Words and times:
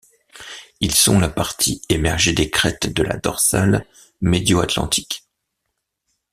Ils 0.79 0.95
sont 0.95 1.19
la 1.19 1.29
partie 1.29 1.83
émergée 1.87 2.33
des 2.33 2.49
crêtes 2.49 2.91
de 2.91 3.03
la 3.03 3.17
dorsale 3.17 3.85
médio-atlantique. 4.19 5.25